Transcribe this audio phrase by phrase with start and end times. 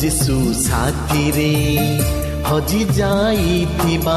[0.00, 1.52] ଯୀଶୁ ସାଥିରେ
[2.46, 4.16] ହଜି ଯାଇଥିବା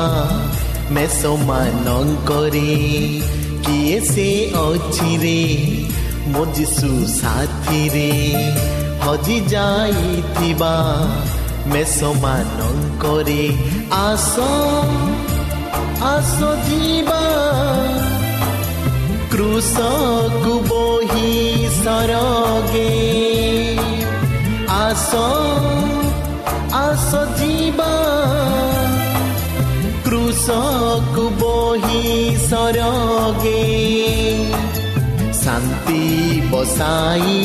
[0.96, 2.72] ମେଷମାନଙ୍କରେ
[3.68, 4.28] କିଏ ସେ
[4.64, 5.40] ଅଛିରେ
[6.34, 8.10] ମୋ ଯୀଶୁ ସାଥିରେ
[9.06, 10.74] ହଜି ଯାଇଥିବା
[11.74, 13.44] ମେଷମାନଙ୍କରେ
[14.00, 14.36] ଆସ
[16.12, 16.38] ଆସ
[16.68, 17.22] ଯିବା
[19.34, 21.32] କୃଷକୁ ବହି
[21.80, 23.49] ସରଗେ
[24.90, 25.16] ଆସ
[26.78, 27.90] ଆସ ଯିବା
[30.06, 32.06] କୃଷକୁ ବହି
[32.46, 33.66] ସରଗେ
[35.42, 36.06] ଶାନ୍ତି
[36.52, 37.36] ବସାଇ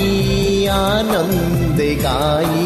[0.77, 2.65] ଆନନ୍ଦେ ଗାଇ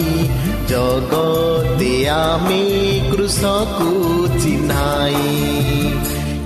[0.71, 2.63] ଜଗତେ ଆମେ
[3.11, 3.91] କୃଷକୁ
[4.43, 5.35] ଚିହ୍ନାଇ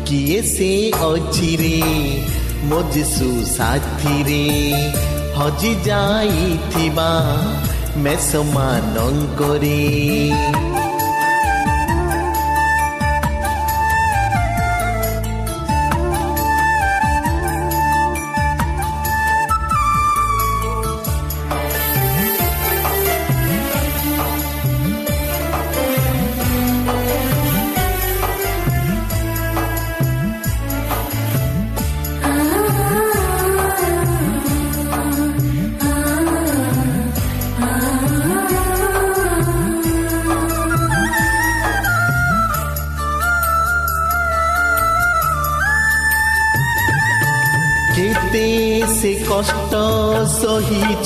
[0.09, 0.73] କିଏ ସେ
[1.11, 1.77] ଅଛିରେ
[2.71, 4.43] ମୋ ଯୀଶୁ ସାଥିରେ
[5.37, 7.11] ହଜି ଯାଇଥିବା
[7.97, 9.79] ମେଷମାନଙ୍କରେ
[10.41, 10.72] କେତେ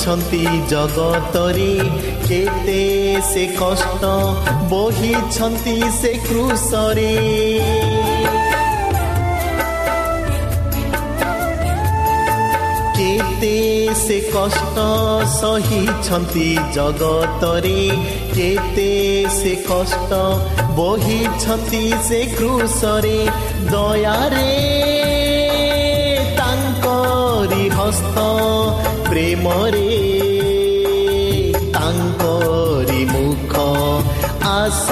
[0.07, 1.71] ସହିଛନ୍ତି ଜଗତରେ
[2.27, 2.83] କେତେ
[3.29, 4.11] ସେ କଷ୍ଟ
[4.71, 7.11] ବହିଛନ୍ତି ସେ କୃଷରେ
[12.97, 13.57] କେତେ
[13.97, 14.85] ସେ କଷ୍ଟ
[15.35, 16.47] ସହିଛନ୍ତି
[16.77, 17.81] ଜଗତରେ
[18.33, 18.89] କେତେ
[19.37, 20.21] ସେ କଷ୍ଟ
[20.79, 23.19] ବହିଛନ୍ତି ସେ କୃଷରେ
[23.71, 24.51] ଦୟାରେ
[26.39, 28.27] ତାଙ୍କରି ହସ୍ତ
[29.09, 29.89] ପ୍ରେମରେ
[31.75, 33.53] ତାଙ୍କରି ମୁଖ
[34.51, 34.87] ଆସ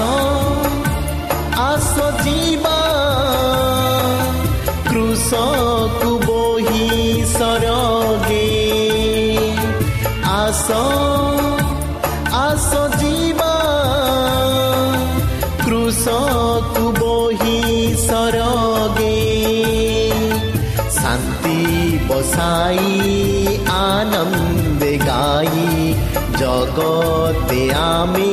[26.76, 28.32] ଜଗତେ ଆମେ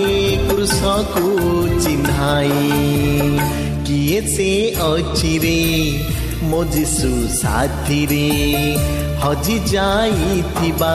[0.49, 1.27] କୃଷକୁ
[1.83, 2.63] ଚିହ୍ନାଇ
[3.87, 4.49] କିଏ ସେ
[4.87, 5.61] ଅଛିରେ
[6.51, 8.27] ମୋ ଯୀଶୁ ସାଥିରେ
[9.23, 10.95] ହଜି ଯାଇଥିବା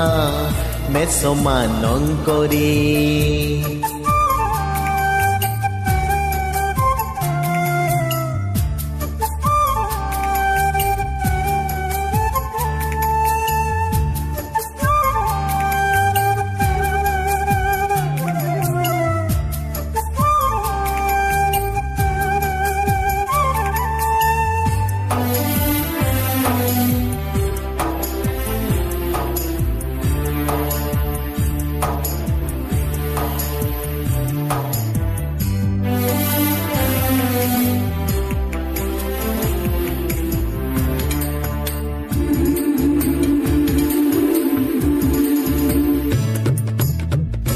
[0.94, 2.74] ମେଷମାନଙ୍କରେ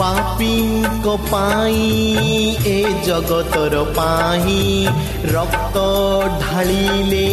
[0.01, 1.81] ପାପିଙ୍କ ପାଇଁ
[2.69, 2.77] ଏ
[3.07, 4.56] ଜଗତର ପାଇଁ
[5.33, 5.83] ରକ୍ତ
[6.44, 7.27] ଢାଳିଲେ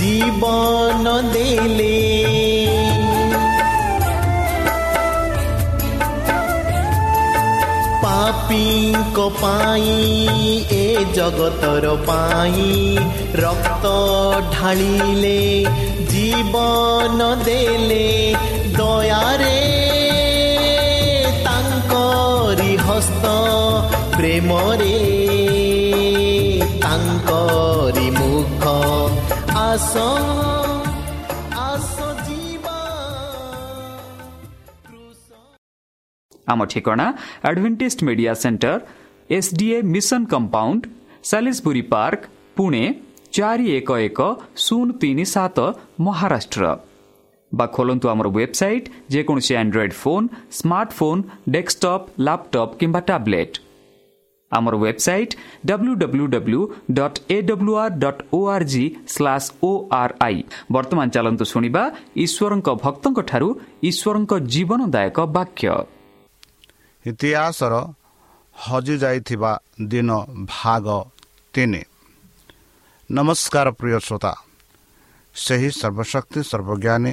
[0.00, 1.92] ଜୀବନ ଦେଲେ
[8.02, 9.94] ପାପିଙ୍କ ପାଇଁ
[10.78, 10.84] ଏ
[11.16, 12.66] ଜଗତର ପାଇଁ
[13.42, 13.94] ରକ୍ତ
[14.56, 15.38] ଢାଳିଲେ
[16.12, 18.04] ଜୀବନ ଦେଲେ
[18.78, 19.91] ଦୟାରେ
[23.02, 23.26] ତାଙ୍କରି ହସ୍ତ
[24.16, 24.96] ପ୍ରେମରେ
[26.82, 28.64] ତାଙ୍କରି ମୁଖ
[29.62, 29.94] ଆସ
[36.46, 37.06] ଆମ ଠିକଣା
[37.48, 38.78] Adventist media centre
[39.30, 40.82] S D A mission compound
[41.24, 42.22] Salisbury park
[42.56, 42.84] Pune
[43.32, 44.20] ଚାରି ଏକ ଏକ
[44.56, 45.58] ଶୂନ ତିନି ସାତ
[46.00, 46.91] ମହାରାଷ୍ଟ୍ର
[47.58, 50.26] ବା ଖୋଲନ୍ତୁ ଆମର ୱେବସାଇଟ୍ ଯେକୌଣସି android phone
[50.58, 51.20] smartphone
[51.54, 53.54] desktop laptop କିମ୍ବା ଟ୍ୟାବ୍ଲେଟ୍
[54.52, 55.32] ଆମର website
[55.68, 56.60] W W W
[56.98, 58.84] dot A W R dot O R G
[59.14, 59.70] slash O
[60.00, 60.38] R I
[60.74, 61.82] ବର୍ତ୍ତମାନ ଚାଲନ୍ତୁ ଶୁଣିବା
[62.24, 63.48] ଈଶ୍ୱରଙ୍କ ଭକ୍ତଙ୍କଠାରୁ
[63.90, 65.66] ଈଶ୍ୱରଙ୍କ ଜୀବନଦାୟକ ବାକ୍ୟ
[67.04, 67.74] ଇତିହାସର
[68.56, 69.52] ହଜିଯାଇଥିବା
[69.92, 70.10] ଦିନ
[70.54, 70.86] ଭାଗ
[71.54, 71.82] ତିନି।
[73.10, 74.32] ନମସ୍କାର ପ୍ରିୟ ଶ୍ରୋତା।
[75.34, 77.12] ସେହି ସର୍ବଶକ୍ତି ସର୍ବଜ୍ଞାନୀ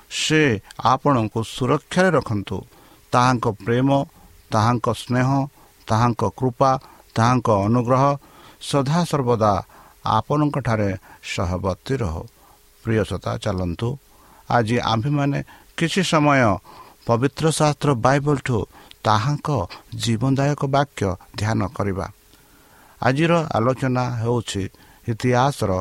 [0.11, 0.41] ସେ
[0.93, 2.57] ଆପଣଙ୍କୁ ସୁରକ୍ଷାରେ ରଖନ୍ତୁ।
[3.13, 3.89] ତାହାଙ୍କ ପ୍ରେମ
[4.51, 5.29] ତାହାଙ୍କ ସ୍ନେହ
[5.87, 6.71] ତାହାଙ୍କ କୃପା
[7.15, 8.03] ତାହାଙ୍କ ଅନୁଗ୍ରହ
[8.61, 9.53] ସଦାସର୍ବଦା
[10.17, 10.89] ଆପଣଙ୍କଠାରେ
[11.33, 12.23] ସହବର୍ତ୍ତୀ ରହୁ।
[12.83, 13.89] ପ୍ରିୟସତା ଚାଲନ୍ତୁ।
[14.49, 15.39] ଆଜି ଆମ୍ଭେମାନେ
[15.77, 16.41] କିଛି ସମୟ
[17.07, 18.57] ପବିତ୍ର ଶାସ୍ତ୍ର ବାଇବଲଠୁ
[19.03, 19.49] ତାହାଙ୍କ
[20.03, 21.01] ଜୀବନଦାୟକ ବାକ୍ୟ
[21.39, 22.05] ଧ୍ୟାନ କରିବା।
[23.01, 24.63] ଆଜିର ଆଲୋଚନା ହେଉଛି
[25.11, 25.71] ଇତିହାସର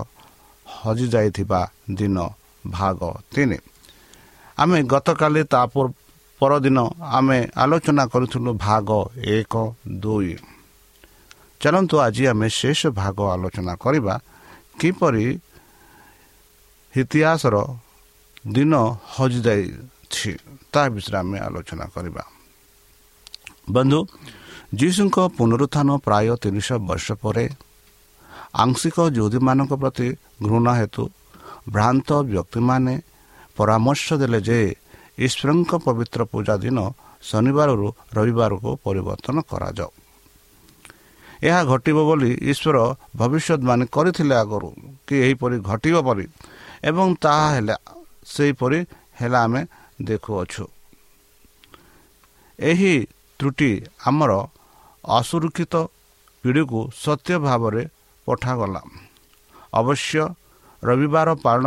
[0.66, 1.60] ହଜିଯାଇଥିବା
[1.98, 2.16] ଦିନ
[2.64, 3.00] ଭାଗ
[3.34, 3.58] ତିନି।
[4.60, 5.60] ଆମେ ଗତକାଲି ତା
[6.40, 6.78] ପରଦିନ
[7.18, 8.88] ଆମେ ଆଲୋଚନା କରିଥିଲୁ ଭାଗ
[9.36, 9.54] ଏକ
[10.02, 10.34] ଦୁଇ।
[11.60, 14.14] ଚାଲନ୍ତୁ ଆଜି ଆମେ ଶେଷ ଭାଗ ଆଲୋଚନା କରିବା
[14.80, 15.26] କିପରି
[16.94, 17.56] ଇତିହାସର
[18.54, 18.72] ଦିନ
[19.14, 20.30] ହଜିଯାଇଛି
[20.72, 22.22] ତା ବିଷୟରେ ଆମେ ଆଲୋଚନା କରିବା।
[23.74, 23.98] ବନ୍ଧୁ
[24.80, 27.44] ଯୀଶୁଙ୍କ ପୁନରୁତ୍ଥାନ ପ୍ରାୟ ତିନିଶହ ବର୍ଷ ପରେ
[28.62, 30.08] ଆଂଶିକ ଯୁଦୀମାନଙ୍କ ପ୍ରତି
[30.46, 31.02] ଘୃଣା ହେତୁ
[31.74, 32.94] ଭ୍ରାନ୍ତ ବ୍ୟକ୍ତିମାନେ
[33.60, 34.60] ପରାମର୍ଶ ଦେଲେ ଯେ
[35.26, 36.78] ଈଶ୍ୱରଙ୍କ ପବିତ୍ର ପୂଜା ଦିନ
[37.28, 37.86] ଶନିବାରରୁ
[38.16, 39.90] ରବିବାରକୁ ପରିବର୍ତ୍ତନ କରାଯାଉ।
[41.48, 42.76] ଏହା ଘଟିବ ବୋଲି ଈଶ୍ୱର
[43.20, 44.68] ଭବିଷ୍ୟତବାଣୀ କରିଥିଲେ ଆଗରୁ
[45.06, 46.24] କି ଏହିପରି ଘଟିବ ପରି
[46.88, 47.76] ଏବଂ ତାହା ହେଲା
[48.32, 48.78] ସେହିପରି
[49.20, 49.62] ହେଲା ଆମେ
[49.98, 50.64] ଦେଖୁଅଛୁ।
[52.58, 52.94] ଏହି
[53.40, 53.70] ତ୍ରୁଟି
[54.08, 54.32] ଆମର
[55.04, 55.74] ଅସୁରକ୍ଷିତ
[56.44, 57.82] ପିଢ଼ିକୁ ସତ୍ୟ ଭାବରେ
[58.26, 58.82] ପଠାଗଲା।
[59.72, 60.22] ଅବଶ୍ୟ
[60.82, 61.66] ରବିବାର ପାଳନ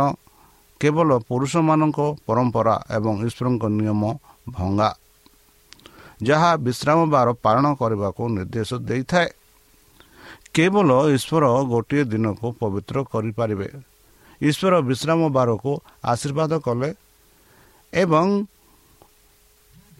[0.84, 1.98] କେବଳ ପୁରୁଷମାନଙ୍କ
[2.28, 4.02] ପରମ୍ପରା ଏବଂ ଈଶ୍ୱରଙ୍କ ନିୟମ
[4.56, 4.88] ଭଙ୍ଗା
[6.28, 9.28] ଯାହା ବିଶ୍ରାମ ବାର ପାଳନ କରିବାକୁ ନିର୍ଦ୍ଦେଶ ଦେଇଥାଏ।
[10.54, 13.68] କେବଳ ଈଶ୍ୱର ଗୋଟିଏ ଦିନକୁ ପବିତ୍ର କରିପାରିବେ।
[14.40, 15.72] ଈଶ୍ୱର ବିଶ୍ରାମ ବାରକୁ
[16.12, 16.90] ଆଶୀର୍ବାଦ କଲେ
[17.92, 18.26] ଏବଂ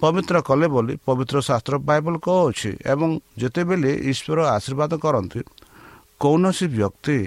[0.01, 3.09] ପବିତ୍ର କଲେ ବୋଲି ପବିତ୍ର ଶାସ୍ତ୍ର ବାଇବଲ କହୁଅଛି ଏବଂ
[3.41, 5.41] ଯେତେବେଳେ ଈଶ୍ୱର ଆଶୀର୍ବାଦ କରନ୍ତି
[6.21, 7.19] କୌଣସି ବ୍ୟକ୍ତି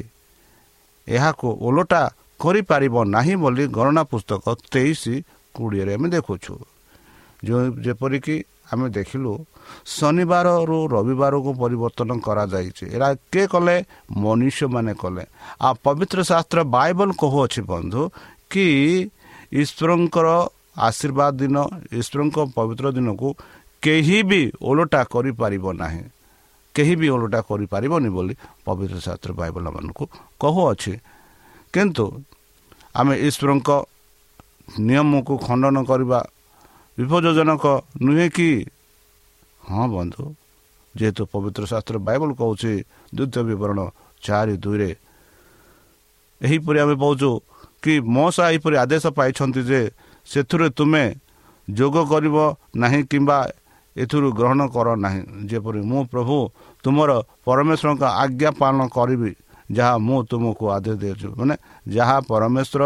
[1.07, 2.01] ଏହାକୁ ଓଲଟା
[2.39, 5.03] କରିପାରିବ ନାହିଁ ବୋଲି ଗଣନା ପୁସ୍ତକ ତେଇଶ
[5.55, 6.53] କୋଡ଼ିଏରେ ଆମେ ଦେଖୁଛୁ।
[7.45, 8.35] ଯେଉଁ ଯେପରିକି
[8.71, 9.31] ଆମେ ଦେଖିଲୁ
[9.97, 13.75] ଶନିବାରରୁ ରବିବାରକୁ ପରିବର୍ତ୍ତନ କରାଯାଇଛି। ଏରା କିଏ କଲେ?
[14.23, 15.23] ମନୁଷ୍ୟମାନେ କଲେ।
[15.65, 18.01] ଆଉ ପବିତ୍ର ଶାସ୍ତ୍ର ବାଇବଲ କହୁଅଛି ବନ୍ଧୁ
[18.51, 18.67] କି
[19.61, 20.27] ଈଶ୍ୱରଙ୍କର
[20.87, 21.57] ଆଶୀର୍ବାଦ ଦିନ
[21.99, 23.27] ଈଶ୍ୱରଙ୍କ ପବିତ୍ର ଦିନକୁ
[23.83, 26.03] କେହି ବି ଓଲଟା କରିପାରିବ ନାହିଁ।
[26.75, 28.33] କେହି ବି ଓଲଟା କରିପାରିବନି ବୋଲି
[28.65, 30.03] ପବିତ୍ର ଶାସ୍ତ୍ର ବାଇବଲ ମାନଙ୍କୁ
[30.41, 30.93] କହୁଅଛି।
[31.77, 32.05] କିନ୍ତୁ
[32.99, 33.69] ଆମେ ଈଶ୍ୱରଙ୍କ
[34.85, 36.19] ନିୟମକୁ ଖଣ୍ଡନ କରିବା
[36.97, 37.65] ବିପଦଜନକ
[38.05, 38.49] ନୁହେଁ କି?
[39.61, 40.23] ହଁ ବନ୍ଧୁ
[40.95, 42.73] ଯେହେତୁ ପବିତ୍ର ଶାସ୍ତ୍ର ବାଇବଲ କହୁଛି
[43.15, 43.79] ଦ୍ୱିତୀୟ ବିବରଣ
[44.23, 44.91] ଚାରି ଦୁଇରେ
[46.41, 47.29] ଏହିପରି ଆମେ କହୁଛୁ
[47.83, 49.81] କି ମଶା ଏହିପରି ଆଦେଶ ପାଇଛନ୍ତି ଯେ
[50.27, 51.03] ସେଥିରେ ତୁମେ
[51.67, 52.37] ଯୋଗ କରିବ
[52.81, 53.37] ନାହିଁ କିମ୍ବା
[53.95, 56.37] ଏଥିରୁ ଗ୍ରହଣ କର ନାହିଁ। ଯେପରି ମୁଁ ପ୍ରଭୁ
[56.83, 57.11] ତୁମର
[57.45, 59.31] ପରମେଶ୍ୱରଙ୍କ ଆଜ୍ଞା ପାଳନ କରିବି
[59.69, 61.55] ଯାହା ମୁଁ ତୁମକୁ ଆଦେଶ ଦେଇଛୁ ମାନେ
[61.87, 62.83] ଯାହା ପରମେଶ୍ୱର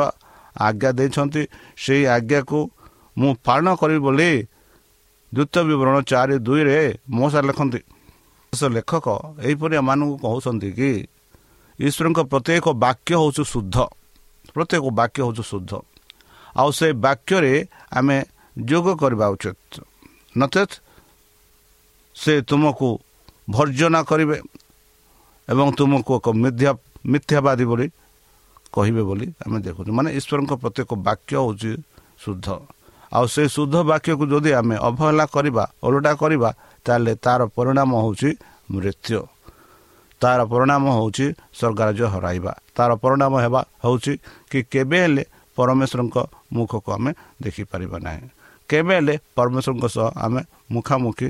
[0.59, 1.41] ଆଜ୍ଞା ଦେଇଛନ୍ତି
[1.77, 2.59] ସେଇ ଆଜ୍ଞାକୁ
[3.17, 4.31] ମୁଁ ପାଳନ କରିବି ବୋଲି
[5.31, 6.77] ଦ୍ୱିତୀୟ ବିବରଣ ଚାରି ଦୁଇରେ
[7.09, 7.81] ମଉସା ଲେଖନ୍ତି।
[8.53, 9.07] ଲେଖକ
[9.39, 10.91] ଏହିପରି ଏମାନଙ୍କୁ କହୁଛନ୍ତି କି
[11.79, 13.75] ଈଶ୍ୱରଙ୍କ ପ୍ରତ୍ୟେକ ବାକ୍ୟ ହେଉଛି ଶୁଦ୍ଧ।
[14.53, 15.71] ପ୍ରତ୍ୟେକ ବାକ୍ୟ ହେଉଛି ଶୁଦ୍ଧ।
[16.55, 17.53] ଆଉ ସେ ବାକ୍ୟରେ
[17.91, 18.17] ଆମେ
[18.57, 19.73] ଯୋଗ କରିବା ଉଚିତ।
[20.37, 20.73] ନଚେତ୍
[22.15, 22.89] ସେ ତୁମକୁ
[23.49, 24.37] ଭର୍ଜନା କରିବେ।
[25.51, 26.71] ଏବଂ ତୁମକୁ ଏକ ମିଥ୍ୟା
[27.11, 27.87] ମିଥ୍ୟାବାଦୀ ବୋଲି
[28.75, 31.71] କହିବେ ବୋଲି ଆମେ ଦେଖୁଛୁ। ମାନେ ଈଶ୍ୱରଙ୍କ ପ୍ରତ୍ୟେକ ବାକ୍ୟ ହେଉଛି
[32.23, 32.47] ଶୁଦ୍ଧ।
[33.11, 36.49] ଆଉ ସେ ଶୁଦ୍ଧ ବାକ୍ୟକୁ ଯଦି ଆମେ ଅବହେଳା କରିବା ଓଲଟା କରିବା
[36.85, 38.29] ତାହେଲେ ତା'ର ପରିଣାମ ହେଉଛି
[38.71, 39.19] ମୃତ୍ୟୁ।
[40.21, 41.25] ତା'ର ପରିଣାମ ହେଉଛି
[41.57, 44.13] ସ୍ୱର୍ଗାରାଜ୍ୟ ହରାଇବା। ତା'ର ପରିଣାମ ହେବା ହେଉଛି
[44.51, 45.23] କି କେବେ ହେଲେ
[45.57, 46.17] ପରମେଶ୍ୱରଙ୍କ
[46.55, 47.11] ମୁଖକୁ ଆମେ
[47.43, 48.25] ଦେଖିପାରିବା ନାହିଁ।
[48.69, 50.41] କେବେ ହେଲେ ପରମେଶ୍ୱରଙ୍କ ସହ ଆମେ
[50.73, 51.27] ମୁଖାମୁଖି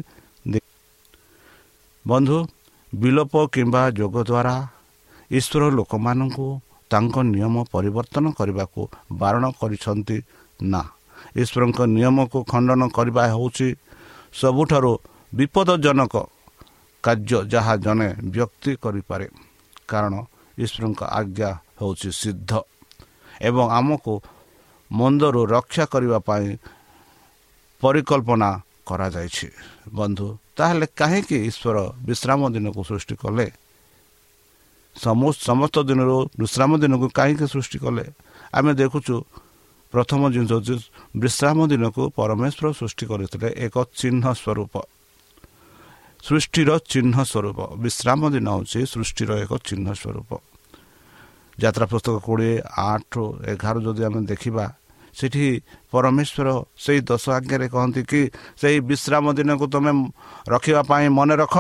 [2.06, 2.38] ବନ୍ଧୁ
[2.94, 4.56] ବିଲୋପ କିମ୍ବା ଯୋଗ ଦ୍ୱାରା
[5.32, 6.48] ଈଶ୍ୱର ଲୋକମାନଙ୍କୁ
[6.92, 8.82] ତାଙ୍କ ନିୟମ ପରିବର୍ତ୍ତନ କରିବାକୁ
[9.22, 10.18] ବାରଣ କରିଛନ୍ତି
[10.64, 10.82] ନା।
[11.42, 13.68] ଈଶ୍ୱରଙ୍କ ନିୟମକୁ ଖଣ୍ଡନ କରିବା ହେଉଛି
[14.34, 14.92] ସବୁଠାରୁ
[15.34, 16.14] ବିପଦଜନକ
[17.04, 19.28] କାର୍ଯ୍ୟ ଯାହା ଜଣେ ବ୍ୟକ୍ତି କରିପାରେ।
[19.88, 20.14] କାରଣ
[20.58, 22.52] ଈଶ୍ୱରଙ୍କ ଆଜ୍ଞା ହେଉଛି ସିଦ୍ଧ
[23.42, 24.14] ଏବଂ ଆମକୁ
[24.92, 26.48] ମନ୍ଦରୁ ରକ୍ଷା କରିବା ପାଇଁ
[27.82, 28.50] ପରିକଳ୍ପନା
[28.88, 29.48] କରାଯାଇଛି।
[29.98, 30.28] ବନ୍ଧୁ
[30.62, 31.78] ତାହେଲେ କାହିଁକି ଈଶ୍ୱର
[32.08, 33.48] ବିଶ୍ରାମ ଦିନକୁ ସୃଷ୍ଟି କଲେ?
[35.48, 38.06] ସମସ୍ତ ଦିନରୁ ବିଶ୍ରାମ ଦିନକୁ କାହିଁକି ସୃଷ୍ଟି କଲେ?
[38.58, 39.16] ଆମେ ଦେଖୁଛୁ
[39.94, 40.76] ପ୍ରଥମ ଜିନିଷ ହେଉଛି
[41.24, 44.74] ବିଶ୍ରାମ ଦିନକୁ ପରମେଶ୍ୱର ସୃଷ୍ଟି କରିଥିଲେ ଏକ ଚିହ୍ନ ସ୍ୱରୂପ।
[46.28, 50.30] ସୃଷ୍ଟିର ଚିହ୍ନ ସ୍ୱରୂପ। ବିଶ୍ରାମ ଦିନ ହେଉଛି ସୃଷ୍ଟିର ଏକ ଚିହ୍ନ ସ୍ୱରୂପ।
[51.58, 52.56] ଯାତ୍ରା ପୁସ୍ତକ କୋଡ଼ିଏ
[52.92, 53.14] ଆଠ
[53.52, 54.66] ଏଗାର ଯଦି ଆମେ ଦେଖିବା
[55.18, 55.48] ସେଠି
[55.92, 56.48] ପରମେଶ୍ୱର
[56.84, 58.22] ସେଇ ଦଶ ଆଜ୍ଞାରେ କହନ୍ତି କି
[58.62, 59.92] ସେଇ ବିଶ୍ରାମ ଦିନକୁ ତୁମେ
[60.54, 61.56] ରଖିବା ପାଇଁ ମନେ ରଖ।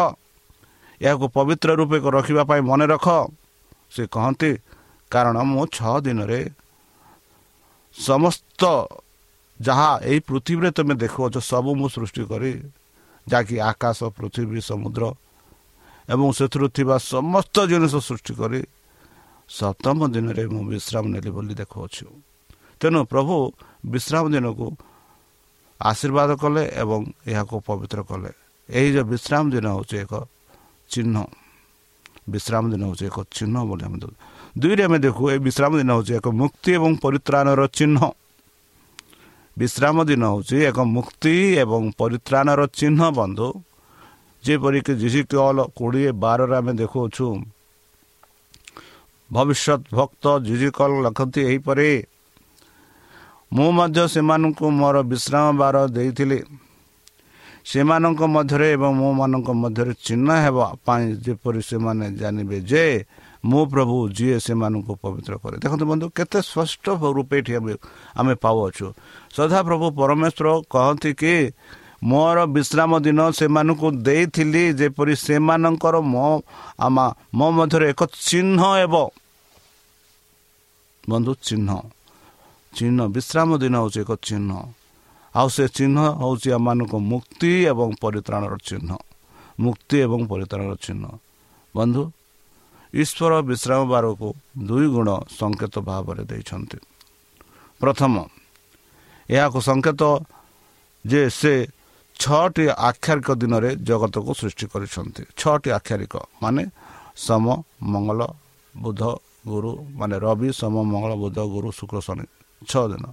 [1.01, 3.08] ଏହାକୁ ପବିତ୍ର ରୂପେ ରଖିବା ପାଇଁ ମନେ ରଖ।
[3.93, 4.51] ସେ କହନ୍ତି
[5.12, 6.41] କାରଣ ମୁଁ ଛଅ ଦିନରେ
[7.96, 8.62] ସମସ୍ତ
[9.60, 12.51] ଯାହା ଏହି ପୃଥିବୀରେ ତୁମେ ଦେଖୁଅଛ ସବୁ ମୁଁ ସୃଷ୍ଟି କରି
[13.27, 15.03] ଯାହାକି ଆକାଶ ପୃଥିବୀ ସମୁଦ୍ର
[16.10, 18.62] ଏବଂ ସେଥିରୁ ଥିବା ସମସ୍ତ ଜିନିଷ ସୃଷ୍ଟି କରି
[19.50, 22.08] ସପ୍ତମ ଦିନରେ ମୁଁ ବିଶ୍ରାମ ନେଲି ବୋଲି ଦେଖୁଅଛୁ।
[22.82, 23.36] ତେଣୁ ପ୍ରଭୁ
[23.94, 24.68] ବିଶ୍ରାମ ଦିନକୁ
[25.80, 28.32] ଆଶୀର୍ବାଦ କଲେ ଏବଂ ଏହାକୁ ପବିତ୍ର କଲେ।
[28.70, 30.14] ଏହି ଯେଉଁ ବିଶ୍ରାମ ଦିନ ହେଉଛି ଏକ
[30.92, 31.16] ଚିହ୍ନ।
[32.34, 33.98] ବିଶ୍ରାମ ଦିନ ହେଉଛି ଏକ ଚିହ୍ନ ବୋଲି ଆମେ
[34.62, 37.98] ଦୁଇରେ ଆମେ ଦେଖୁ ଏହି ବିଶ୍ରାମ ଦିନ ହେଉଛି ଏକ ମୁକ୍ତି ଏବଂ ପରିତ୍ରାଣର ଚିହ୍ନ।
[39.58, 43.48] ବିଶ୍ରାମ ଦିନ ହେଉଛି ଏକ ମୁକ୍ତି ଏବଂ ପରିତ୍ରାଣର ଚିହ୍ନ ବନ୍ଧୁ।
[44.44, 47.26] ଯେପରିକି ଜିସି କଲ କୋଡ଼ିଏ ବାରରେ ଆମେ ଦେଖୁଅଛୁ
[49.30, 51.90] ଭବିଷ୍ୟତ ଭକ୍ତ ଜିଜି କଲ ଲେଖନ୍ତି ଏହିପରି
[53.51, 56.39] ମୁଁ ମଧ୍ୟ ସେମାନଙ୍କୁ ମୋର ବିଶ୍ରାମ ବାର ଦେଇଥିଲି।
[57.62, 62.86] ସେମାନଙ୍କ ମଧ୍ୟରେ ଏବଂ ମୋମାନଙ୍କ ମଧ୍ୟରେ ଚିହ୍ନ ହେବା ପାଇଁ ଯେପରି ସେମାନେ ଜାଣିବେ ଯେ
[63.46, 66.86] ମୁଁ ପ୍ରଭୁ ଯିଏ ସେମାନଙ୍କୁ ପବିତ୍ର କରେ। ଦେଖନ୍ତୁ ବନ୍ଧୁ କେତେ ସ୍ପଷ୍ଟ
[67.17, 67.74] ରୂପେ ଏଠି ଆମେ
[68.20, 68.88] ଆମେ ପାଉଅଛୁ।
[69.36, 71.36] ସଦାପ୍ରଭୁ ପରମେଶ୍ୱର କହନ୍ତି କି
[72.01, 76.27] ମୋର ବିଶ୍ରାମ ଦିନ ସେମାନଙ୍କୁ ଦେଇଥିଲି ଯେପରି ସେମାନଙ୍କର ମୋ
[77.38, 78.96] ମୋ ମଧ୍ୟରେ ଏକ ଚିହ୍ନ ହେବ।
[81.03, 81.70] ବନ୍ଧୁ ଚିହ୍ନ।
[82.74, 84.51] ଚିହ୍ନ ବିଶ୍ରାମ ଦିନ ହେଉଛି ଏକ ଚିହ୍ନ।
[85.36, 88.90] ଆଉ ସେ ଚିହ୍ନ ହେଉଛି ଆମମାନଙ୍କ ମୁକ୍ତି ଏବଂ ପରିତ୍ରାଣର ଚିହ୍ନ।
[89.60, 91.06] ମୁକ୍ତି ଏବଂ ପରିତ୍ରାଣର ଚିହ୍ନ।
[91.75, 92.04] ବନ୍ଧୁ
[92.94, 94.28] ଈଶ୍ୱର ବିଶ୍ରାମ ବାରକୁ
[94.68, 95.10] ଦୁଇ ଗୁଣ
[95.40, 96.78] ସଂକେତ ଭାବରେ ଦେଇଛନ୍ତି।
[97.82, 98.13] ପ୍ରଥମ
[99.30, 100.01] ଏହାକୁ ସଂକେତ
[101.06, 101.54] ଯେ ସେ
[102.20, 106.13] ଛଅଟି ଆକ୍ଷାରିକ ଦିନରେ ଜଗତକୁ ସୃଷ୍ଟି କରିଛନ୍ତି। ଛଅଟି ଆକ୍ଷାରିକ
[106.44, 106.63] ମାନେ
[107.16, 107.46] ସମ
[107.84, 108.22] ମଙ୍ଗଳ
[108.75, 109.01] ବୁଧ
[109.48, 112.25] ଗୁରୁ ମାନେ ରବି ସୋମ ମଙ୍ଗଳ ବୁଧ ଗୁରୁ ଶୁକ୍ର ଶନି।
[112.70, 113.06] ଛଅ ଦିନ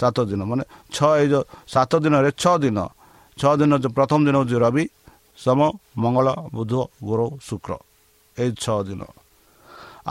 [0.00, 2.78] ସାତ ଦିନ ମାନେ ଛଅ ଏଇ ଯେଉଁ ସାତ ଦିନରେ ଛଅ ଦିନ
[3.36, 4.84] ଛଅ ଦିନ ପ୍ରଥମ ଦିନ ହେଉଛି ରବି
[5.38, 5.60] ସୋମ
[6.02, 6.72] ମଙ୍ଗଳ ବୁଧ
[7.06, 7.72] ଗୁରୁ ଶୁକ୍ର
[8.36, 9.02] ଏଇ ଛଅ ଦିନ।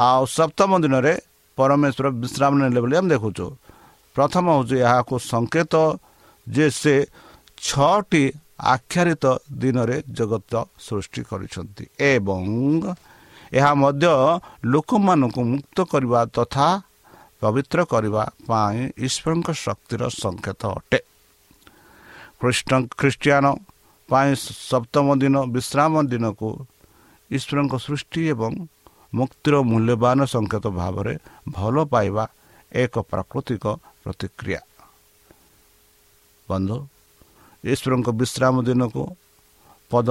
[0.06, 1.14] ଆଉ ସପ୍ତମ ଦିନରେ
[1.58, 3.46] ପରମେଶ୍ୱର ବିଶ୍ରାମ ନେଲେ ବୋଲି ଆମେ ଦେଖୁଛୁ।
[4.16, 5.74] ପ୍ରଥମ ହେଉଛି ଏହାକୁ ସଂକେତ
[6.48, 6.96] ଯେ ସେ
[7.68, 8.24] ଛଅଟି
[8.74, 9.26] ଆଖ୍ୟାରିତ
[9.62, 10.54] ଦିନରେ ଜଗତ
[10.86, 12.44] ସୃଷ୍ଟି କରିଛନ୍ତି ଏବଂ
[13.58, 14.06] ଏହା ମଧ୍ୟ
[14.72, 16.68] ଲୋକମାନଙ୍କୁ ମୁକ୍ତ କରିବା ତଥା
[17.46, 21.00] ପବିତ୍ର କରିବା ପାଇଁ ଈଶ୍ୱରଙ୍କ ଶକ୍ତିର ସଂକେତ ଅଟେ।
[22.40, 23.46] ଖ୍ରୀଷ୍ଟ ଖ୍ରୀଷ୍ଟିଆନ
[24.10, 24.30] ପାଇଁ
[24.70, 26.50] ସପ୍ତମ ଦିନ ବିଶ୍ରାମ ଦିନକୁ
[27.32, 28.52] ଈଶ୍ୱରଙ୍କ ସୃଷ୍ଟି ଏବଂ
[29.14, 31.14] ମୁକ୍ତିର ମୂଲ୍ୟବାନ ସଂକେତ ଭାବରେ
[31.56, 32.24] ଭଲ ପାଇବା
[32.84, 33.64] ଏକ ପ୍ରାକୃତିକ
[34.04, 34.62] ପ୍ରତିକ୍ରିୟା।
[36.48, 36.78] ବନ୍ଧୁ
[37.64, 39.04] ଈଶ୍ୱରଙ୍କ ବିଶ୍ରାମ ଦିନକୁ
[39.92, 40.10] ପଦ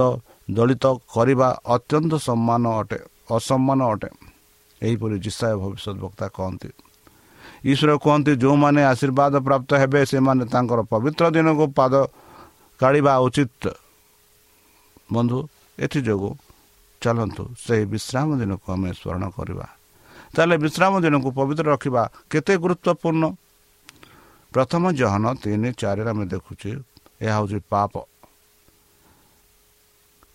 [0.57, 2.99] ଦଳିତ କରିବା ଅତ୍ୟନ୍ତ ସମ୍ମାନ ଅଟେ
[3.35, 4.09] ଅସମ୍ମାନ ଅଟେ।
[4.81, 6.69] ଏହିପରି ଜିସାୟ ଭବିଷ୍ୟତ ବକ୍ତା କହନ୍ତି
[7.65, 11.93] ଈଶ୍ୱର କୁହନ୍ତି ଯେଉଁମାନେ ଆଶୀର୍ବାଦ ପ୍ରାପ୍ତ ହେବେ ସେମାନେ ତାଙ୍କର ପବିତ୍ର ଦିନକୁ ପାଦ
[12.79, 13.63] କାଢ଼ିବା ଉଚିତ।
[15.13, 15.39] ବନ୍ଧୁ
[15.77, 16.31] ଏଥିଯୋଗୁଁ
[17.01, 19.65] ଚାଲନ୍ତୁ ସେହି ବିଶ୍ରାମ ଦିନକୁ ଆମେ ସ୍ମରଣ କରିବା।
[20.33, 23.23] ତାହେଲେ ବିଶ୍ରାମ ଦିନକୁ ପବିତ୍ର ରଖିବା କେତେ ଗୁରୁତ୍ୱପୂର୍ଣ୍ଣ?
[24.53, 26.69] ପ୍ରଥମ ଜହନ ତିନି ଚାରିରେ ଆମେ ଦେଖୁଛୁ
[27.25, 27.93] ଏହା ହେଉଛି ପାପ।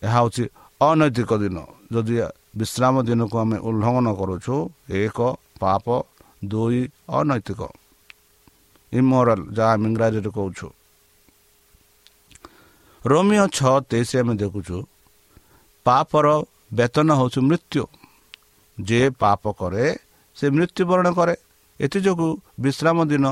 [0.02, 0.44] ଏହା ହେଉଛି
[0.80, 1.58] ଅନୈତିକ ଦିନ।
[1.92, 2.14] ଯଦି
[2.60, 4.54] ବିଶ୍ରାମ ଦିନକୁ ଆମେ ଉଲ୍ଲଂଘନ କରୁଛୁ
[5.02, 5.18] ଏକ
[5.60, 5.86] ପାପ
[6.42, 6.80] ଦୁଇ
[7.10, 7.60] ଅନୈତିକ
[8.92, 10.66] ଇମୋରାଲ ଯାହା ଆମେ ଇଂରାଜୀରେ କହୁଛୁ
[13.04, 14.76] ରୋମିଓ ଛଅ ତେଇଶ ଆମେ ଦେଖୁଛୁ
[15.86, 16.26] ପାପର
[16.72, 17.82] ବେତନ ହେଉଛି ମୃତ୍ୟୁ
[18.78, 19.84] ଯିଏ ପାପ କରେ
[20.36, 21.34] ସେ ମୃତ୍ୟୁବରଣ କରେ
[21.80, 23.26] ଏଥିଯୋଗୁଁ ବିଶ୍ରାମ ଦିନ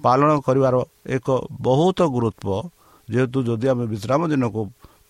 [0.00, 0.76] ପାଳନ କରିବାର
[1.08, 1.26] ଏକ
[1.60, 2.68] ବହୁତ ଗୁରୁତ୍ୱ
[3.08, 4.60] ଯେହେତୁ ଯଦି ଆମେ ବିଶ୍ରାମ ଦିନକୁ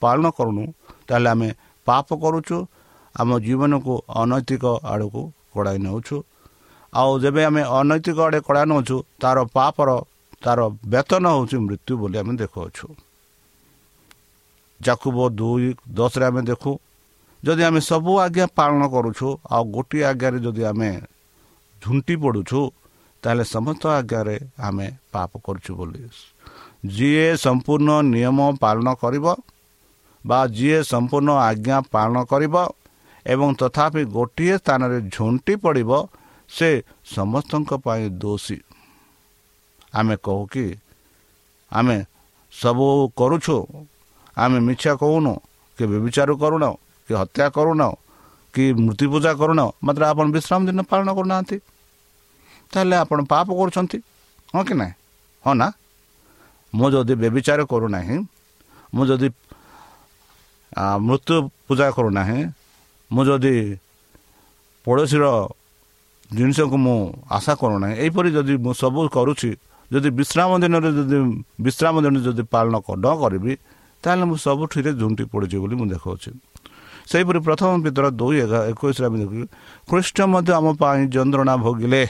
[0.02, 0.64] ପାଳନ କରୁନୁ
[1.06, 1.48] ତାହେଲେ ଆମେ
[1.86, 2.56] ପାପ କରୁଛୁ
[3.14, 5.22] ଆମ ଜୀବନକୁ ଅନୈତିକ ଆଡ଼କୁ
[5.52, 6.16] କଢ଼ାଇ ନେଉଛୁ
[6.92, 9.90] ଆଉ ଯେବେ ଆମେ ଅନୈତିକ ଆଡ଼େ କଢ଼ା ନେଉଛୁ ତା'ର ପାପର
[10.44, 10.61] ତା'ର
[10.92, 12.87] ବେତନ ହେଉଛି ମୃତ୍ୟୁ ବୋଲି ଆମେ ଦେଖୁଅଛୁ
[14.80, 15.68] ଯାକୁବ ଦୁଇ
[15.99, 16.72] ଦଶରେ ଆମେ ଦେଖୁ
[17.42, 20.90] ଯଦି ଆମେ ସବୁ ଆଜ୍ଞା ପାଳନ କରୁଛୁ ଆଉ ଗୋଟିଏ ଆଜ୍ଞାରେ ଯଦି ଆମେ
[21.82, 22.61] ଝୁଣ୍ଟି ପଡ଼ୁଛୁ
[23.22, 26.00] ତାହେଲେ ସମସ୍ତ ଆଜ୍ଞାରେ ଆମେ ପାପ କରୁଛୁ ବୋଲି।
[26.94, 29.26] ଯିଏ ସମ୍ପୂର୍ଣ୍ଣ ନିୟମ ପାଳନ କରିବ
[30.25, 32.54] ବା ଯିଏ ସମ୍ପୂର୍ଣ୍ଣ ଆଜ୍ଞା ପାଳନ କରିବ
[33.26, 35.90] ଏବଂ ତଥାପି ଗୋଟିଏ ସ୍ଥାନରେ ଝୁଣ୍ଟି ପଡ଼ିବ
[36.52, 36.68] ସେ
[37.14, 38.59] ସମସ୍ତଙ୍କ ପାଇଁ ଦୋଷୀ।
[39.94, 40.66] ଆମେ କହୁ କି
[41.73, 41.97] ଆମେ
[42.52, 42.87] ସବୁ
[43.18, 43.56] କରୁଛୁ
[44.37, 45.32] ଆମେ ମିଛ କହୁନୁ
[45.78, 46.64] କି ବ୍ୟବଚାର କରୁନ
[47.09, 47.82] କି ହତ୍ୟା କରୁନ
[48.54, 51.56] କି ମୂର୍ତ୍ତି ପୂଜା କରୁନ ମାତ୍ର ଆପଣ ବିଶ୍ରାମ ଦିନ ପାଳନ କରୁନାହାନ୍ତି।
[52.73, 53.99] ତାହେଲେ ଆପଣ ପାପ କରୁଛନ୍ତି
[54.54, 54.94] ହଁ କି ନାହିଁ
[55.44, 55.68] ହଁ ନା?
[56.73, 58.16] ମୁଁ ଯଦି ବ୍ୟବିଚାର କରୁନାହିଁ
[58.92, 59.28] ମୁଁ ଯଦି
[61.06, 62.40] ମୃତ୍ୟୁ ପୂଜା କରୁନାହିଁ
[63.10, 63.54] ମୁଁ ଯଦି
[64.86, 65.25] ପଡ଼ୋଶୀର
[66.36, 66.99] ଜିନିଷକୁ ମୁଁ
[67.36, 69.50] ଆଶା କରୁନାହିଁ। ଏହିପରି ଯଦି ମୁଁ ସବୁ କରୁଛି
[69.90, 71.18] ଯଦି ବିଶ୍ରାମ ଦିନରେ ଯଦି
[71.66, 73.52] ବିଶ୍ରାମ ଦିନ ଯଦି ପାଳନ ନ କରିବି
[74.02, 76.30] ତାହେଲେ ମୁଁ ସବୁଠିରେ ଝୁଣ୍ଟି ପଡ଼ିଛି ବୋଲି ମୁଁ ଦେଖାଉଛି।
[77.10, 78.36] ସେହିପରି ପ୍ରଥମ ଭିତର ଦୁଇ
[78.73, 79.36] ଏକୋଇଶରେ ଆମେ ଦେଖୁ
[79.88, 82.02] ଖ୍ରୀଷ୍ଟ ମଧ୍ୟ ଆମ ପାଇଁ ଯନ୍ତ୍ରଣା ଭୋଗିଲେ।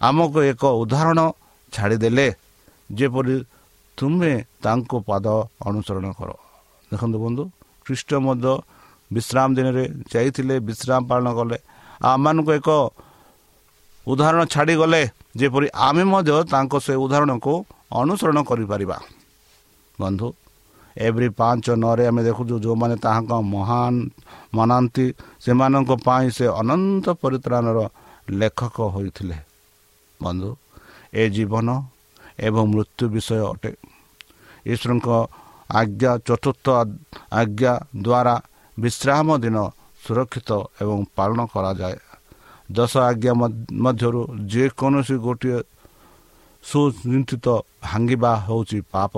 [0.00, 1.20] ଆମକୁ ଏକ ଉଦାହରଣ
[1.72, 2.26] ଛାଡ଼ିଦେଲେ।
[2.90, 3.34] ଯେପରି
[3.98, 4.32] ତୁମେ
[4.64, 5.26] ତାଙ୍କ ପାଦ
[5.68, 6.30] ଅନୁସରଣ କର।
[6.90, 7.42] ଦେଖନ୍ତୁ ବନ୍ଧୁ
[7.84, 8.46] ଖ୍ରୀଷ୍ଟ ମଧ୍ୟ
[9.10, 11.58] ବିଶ୍ରାମ ଦିନରେ ଯାଇଥିଲେ ବିଶ୍ରାମ ପାଳନ କଲେ।
[12.10, 12.68] ଆମମାନଙ୍କୁ ଏକ
[14.06, 15.02] ଉଦାହରଣ ଛାଡ଼ିଗଲେ
[15.36, 17.52] ଯେପରି ଆମେ ମଧ୍ୟ ତାଙ୍କ ସେ ଉଦାହରଣକୁ
[18.00, 18.96] ଅନୁସରଣ କରିପାରିବା।
[20.00, 20.28] ବନ୍ଧୁ
[20.96, 23.94] ଏଭ୍ରି ପାଞ୍ଚ ନଅରେ ଆମେ ଦେଖୁଛୁ ଯେଉଁମାନେ ତାହାଙ୍କ ମହାନ
[24.56, 25.06] ମନାନ୍ତି
[25.44, 27.78] ସେମାନଙ୍କ ପାଇଁ ସେ ଅନନ୍ତ ପରିତ୍ରାଣର
[28.30, 29.36] ଲେଖକ ହୋଇଥିଲେ।
[30.20, 30.50] ବନ୍ଧୁ
[31.14, 31.68] ଏ ଜୀବନ
[32.46, 33.72] ଏବଂ ମୃତ୍ୟୁ ବିଷୟ ଅଟେ।
[34.72, 35.08] ଈଶ୍ୱରଙ୍କ
[35.70, 36.66] ଆଜ୍ଞା ଚତୁର୍ଥ
[37.32, 37.72] ଆଜ୍ଞା
[38.04, 38.34] ଦ୍ୱାରା
[38.76, 39.56] ବିଶ୍ରାମ ଦିନ
[40.02, 40.50] ସୁରକ୍ଷିତ
[40.82, 41.98] ଏବଂ ପାଳନ କରାଯାଏ।
[42.76, 43.32] ଦଶ ଆଜ୍ଞା
[43.84, 44.20] ମଧ୍ୟରୁ
[44.52, 45.58] ଯେକୌଣସି ଗୋଟିଏ
[46.64, 47.46] ସୁଚିନ୍ତିତ
[47.86, 49.12] ଭାଙ୍ଗିବା ହେଉଛି ପାପ।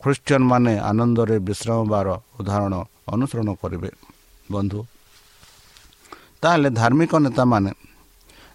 [0.00, 2.74] ଖ୍ରୀଷ୍ଟିଆନ ମାନେ ଆନନ୍ଦରେ ବିଶ୍ରାମ ବାର ଉଦାହରଣ
[3.14, 3.90] ଅନୁସରଣ କରିବେ।
[4.52, 4.80] ବନ୍ଧୁ
[6.42, 7.70] ତାହେଲେ ଧାର୍ମିକ ନେତାମାନେ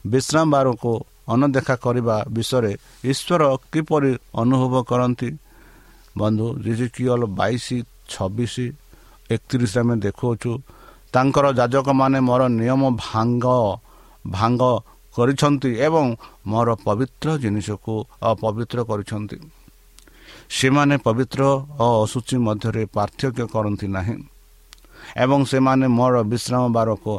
[0.05, 0.91] ବିଶ୍ରାମ ବାରକୁ
[1.33, 2.71] ଅନଦେଖା କରିବା ବିଷୟରେ
[3.11, 3.41] ଈଶ୍ୱର
[3.71, 5.29] କିପରି ଅନୁଭବ କରନ୍ତି?
[6.17, 6.47] ବନ୍ଧୁ
[6.95, 7.65] କିଅଲ ବାଇଶ
[8.11, 8.55] ଛବିଶ
[9.31, 10.51] ଏକତିରିଶ ଆମେ ଦେଖୁଅଛୁ
[11.13, 13.45] ତାଙ୍କର ଯାଜକମାନେ ମୋର ନିୟମ ଭାଙ୍ଗ
[14.35, 14.61] ଭାଙ୍ଗ
[15.15, 16.05] କରିଛନ୍ତି ଏବଂ
[16.51, 17.93] ମୋର ପବିତ୍ର ଜିନିଷକୁ
[18.31, 19.37] ଅପବିତ୍ର କରିଛନ୍ତି।
[20.57, 21.41] ସେମାନେ ପବିତ୍ର
[21.83, 24.15] ଓ ଅଶୁଚି ମଧ୍ୟରେ ପାର୍ଥକ୍ୟ କରନ୍ତି ନାହିଁ
[25.23, 27.13] ଏବଂ ସେମାନେ ମୋର ବିଶ୍ରାମ ବାରକୁ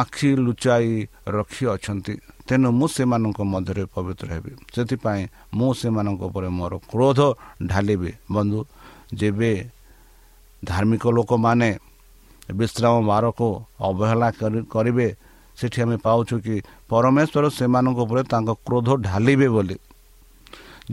[0.00, 0.90] ଆଖି ଲୁଚାଇ
[1.36, 2.14] ରଖିଅଛନ୍ତି
[2.46, 5.22] ତେଣୁ ମୁଁ ସେମାନଙ୍କ ମଧ୍ୟରେ ପବିତ୍ର ହେବି। ସେଥିପାଇଁ
[5.58, 7.20] ମୁଁ ସେମାନଙ୍କ ଉପରେ ମୋର କ୍ରୋଧ
[7.70, 8.60] ଢାଲିବି। ବନ୍ଧୁ
[9.20, 9.52] ଯେବେ
[10.62, 11.70] ଧାର୍ମିକ ଲୋକମାନେ
[12.50, 13.48] ବିଶ୍ରାମ ବାରକୁ
[13.80, 14.28] ଅବହେଳା
[14.74, 15.08] କରିବେ
[15.58, 16.54] ସେଠି ଆମେ ପାଉଛୁ କି
[16.90, 19.76] ପରମେଶ୍ୱର ସେମାନଙ୍କ ଉପରେ ତାଙ୍କ କ୍ରୋଧ ଢାଲିବେ ବୋଲି।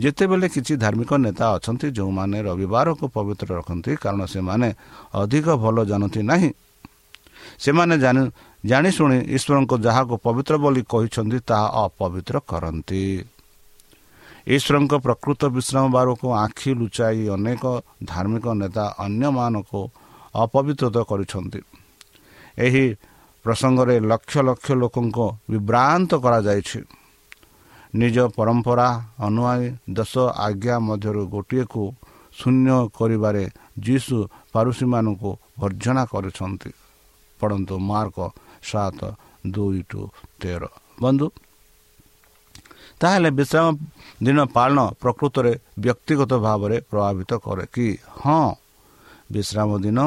[0.02, 4.68] ଯେତେବେଳେ କିଛି ଧାର୍ମିକ ନେତା ଅଛନ୍ତି ଯେଉଁମାନେ ରବିବାରକୁ ପବିତ୍ର ରଖନ୍ତି କାରଣ ସେମାନେ
[5.12, 6.50] ଅଧିକ ଭଲ ଜାଣନ୍ତି ନାହିଁ।
[7.58, 8.22] ସେମାନେ ଜାଣି
[8.64, 13.02] ଜାଣିଶୁଣି ଈଶ୍ୱରଙ୍କୁ ଯାହାକୁ ପବିତ୍ର ବୋଲି କହିଛନ୍ତି ତାହା ଅପବିତ୍ର କରନ୍ତି।
[14.46, 17.64] ଈଶ୍ୱରଙ୍କ ପ୍ରକୃତ ବିଶ୍ରାମ ବାରକୁ ଆଖି ଲୁଚାଇ ଅନେକ
[18.04, 19.80] ଧାର୍ମିକ ନେତା ଅନ୍ୟମାନଙ୍କୁ
[20.34, 21.60] ଅପବିତ୍ର କରିଛନ୍ତି।
[22.58, 22.96] ଏହି
[23.44, 25.18] ପ୍ରସଙ୍ଗରେ ଲକ୍ଷ ଲକ୍ଷ ଲୋକଙ୍କ
[25.50, 26.80] ବିଭ୍ରାନ୍ତ କରାଯାଇଛି।
[27.94, 28.88] ନିଜ ପରମ୍ପରା
[29.18, 31.94] ଅନୁଆୟୀ ଦଶ ଆଜ୍ଞା ମଧ୍ୟରୁ ଗୋଟିଏକୁ
[32.32, 34.16] ଶୂନ୍ୟ କରିବାରେ ଯୀଶୁ
[34.52, 36.70] ପାରୁସୀମାନଙ୍କୁ ବର୍ଜନା କରିଛନ୍ତି।
[37.40, 38.18] ପଢ଼ନ୍ତୁ ମାର୍କ
[38.62, 39.00] ସାତ
[39.46, 40.00] ଦୁଇ ଟୁ
[40.40, 40.62] ତେର।
[41.02, 41.26] ବନ୍ଧୁ
[43.00, 43.66] ତାହେଲେ ବିଶ୍ରାମ
[44.22, 47.98] ଦିନ ପାଳନ ପ୍ରକୃତରେ ବ୍ୟକ୍ତିଗତ ଭାବରେ ପ୍ରଭାବିତ କରେ କି?
[48.20, 48.54] ହଁ
[49.30, 49.98] ବିଶ୍ରାମ ଦିନ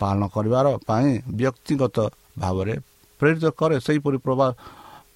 [0.00, 1.96] ପାଳନ କରିବାର ପାଇଁ ବ୍ୟକ୍ତିଗତ
[2.38, 2.74] ଭାବରେ
[3.20, 4.46] ପ୍ରେରିତ କରେ। ସେହିପରି ପ୍ରଭା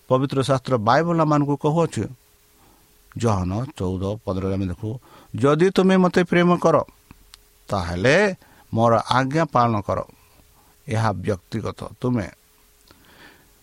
[0.08, 2.04] ପବିତ୍ର ଶାସ୍ତ୍ର ବାୟୁବଲାମାନଙ୍କୁ କହୁଅଛି
[3.14, 4.88] ଜହନ ଚଉଦ ପନ୍ଦରରେ ଆମେ ଦେଖୁ
[5.34, 6.76] ଯଦି ତୁମେ ମୋତେ ପ୍ରେମ କର
[7.68, 8.16] ତାହେଲେ
[8.72, 9.98] ମୋର ଆଜ୍ଞା ପାଳନ କର।
[10.86, 12.26] ଏହା ବ୍ୟକ୍ତିଗତ। ତୁମେ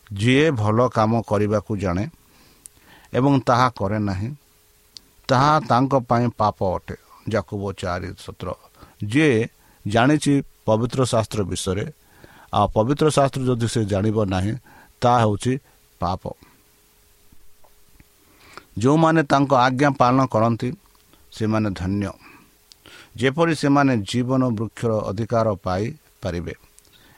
[0.09, 2.05] ଯିଏ ଭଲ କାମ କରିବାକୁ ଜାଣେ
[3.13, 4.29] ଏବଂ ତାହା କରେ ନାହିଁ
[5.29, 6.95] ତାହା ତାଙ୍କ ପାଇଁ ପାପ ଅଟେ।
[7.29, 8.47] ଯାକୁବ ଚାରି ସତ୍ର।
[9.03, 9.49] ଯିଏ
[9.87, 10.33] ଜାଣିଛି
[10.65, 11.85] ପବିତ୍ର ଶାସ୍ତ୍ର ବିଷୟରେ
[12.53, 14.53] ଆଉ ପବିତ୍ର ଶାସ୍ତ୍ର ଯଦି ସେ ଜାଣିବ ନାହିଁ
[15.01, 15.53] ତାହା ହେଉଛି
[16.01, 16.21] ପାପ।
[18.77, 20.69] ଯେଉଁମାନେ ତାଙ୍କ ଆଜ୍ଞା ପାଳନ କରନ୍ତି
[21.31, 22.11] ସେମାନେ ଧନ୍ୟ।
[23.17, 26.53] ଯେପରି ସେମାନେ ଜୀବନ ବୃକ୍ଷର ଅଧିକାର ପାଇପାରିବେ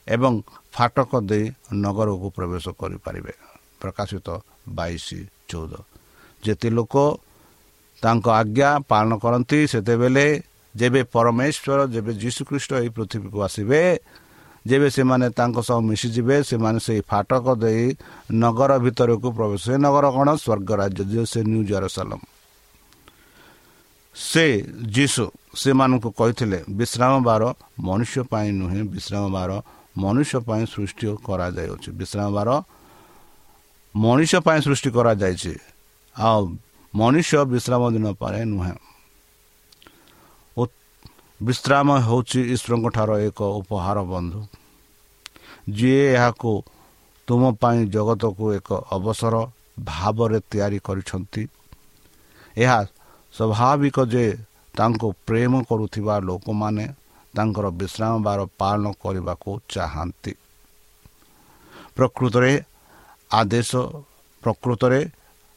[0.07, 0.33] ଏବଂ
[0.73, 3.33] ଫାଟକ ଦେଇ ନଗରକୁ ପ୍ରବେଶ କରିପାରିବେ।
[3.81, 4.27] ପ୍ରକାଶିତ
[4.69, 5.07] ବାଇଶ
[5.49, 5.73] ଚଉଦ।
[6.43, 6.95] ଯେତେ ଲୋକ
[8.03, 10.25] ତାଙ୍କ ଆଜ୍ଞା ପାଳନ କରନ୍ତି ସେତେବେଳେ
[10.75, 13.81] ଯେବେ ପରମେଶ୍ୱର ଯେବେ ଯୀଶୁଖ୍ରୀଷ୍ଟ ଏହି ପୃଥିବୀକୁ ଆସିବେ
[14.65, 17.83] ଯେବେ ସେମାନେ ତାଙ୍କ ସହ ମିଶିଯିବେ ସେମାନେ ସେଇ ଫାଟକ ଦେଇ
[18.43, 20.27] ନଗର ଭିତରକୁ ପ୍ରବେଶ ସେ ନଗର କ'ଣ?
[20.43, 22.19] ସ୍ୱର୍ଗ ରାଜ୍ୟ ସେ ନ୍ୟୁ ଜେରୁସାଲମ
[24.15, 24.45] ସେ
[24.95, 25.23] ଯୀଶୁ
[25.61, 27.41] ସେମାନଙ୍କୁ କହିଥିଲେ ବିଶ୍ରାମ ବାର
[27.87, 29.51] ମନୁଷ୍ୟ ପାଇଁ ନୁହେଁ ବିଶ୍ରାମ ବାର
[29.97, 32.49] ମନୁଷ୍ୟ ପାଇଁ ସୃଷ୍ଟି କରାଯାଇଅଛି। ବିଶ୍ରାମ ବାର
[33.95, 35.53] ମଣିଷ ପାଇଁ ସୃଷ୍ଟି କରାଯାଇଛି।
[36.15, 36.41] ଆଉ
[36.93, 38.92] ମନୁଷ୍ୟ ବିଶ୍ରାମ ଦିନ ପରେ ନୁହେଁ।
[41.47, 44.41] ବିଶ୍ରାମ ହେଉଛି ଈଶ୍ୱରଙ୍କ ଠାରୁ ଏକ ଉପହାର ବନ୍ଧୁ।
[45.77, 46.51] ଯିଏ ଏହାକୁ
[47.27, 49.35] ତୁମ ପାଇଁ ଜଗତକୁ ଏକ ଅବସର
[49.89, 51.43] ଭାବରେ ତିଆରି କରିଛନ୍ତି
[52.63, 52.79] ଏହା
[53.33, 54.25] ସ୍ୱାଭାବିକ ଯେ
[54.75, 56.85] ତାଙ୍କୁ ପ୍ରେମ କରୁଥିବା ଲୋକମାନେ
[57.33, 60.33] ତାଙ୍କର ବିଶ୍ରାମ ବାର ପାଳନ କରିବାକୁ ଚାହାନ୍ତି।
[61.95, 62.53] ପ୍ରକୃତରେ
[63.31, 63.71] ଆଦେଶ
[64.43, 64.99] ପ୍ରକୃତରେ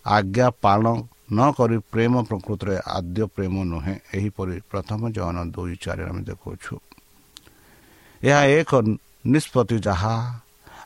[0.04, 0.86] ଆଜ୍ଞା ପାଳନ
[1.28, 6.74] ନ କରି ପ୍ରେମ ପ୍ରକୃତରେ ଆଦ୍ୟ ପ୍ରେମ ନୁହେଁ। ଏହିପରି ପ୍ରଥମ ଜନ ଦୁଇ ଚାରି ଆମେ ଦେଖାଉଛୁ
[8.22, 8.70] ଏହା ଏକ
[9.26, 10.14] ନିଷ୍ପତ୍ତି ଯାହା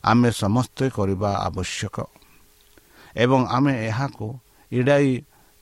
[0.05, 1.97] ଆମେ ସମସ୍ତେ କରିବା ଆବଶ୍ୟକ।
[3.17, 4.27] ଏବଂ ଆମେ ଏହାକୁ
[4.73, 5.11] ଏଡ଼ାଇ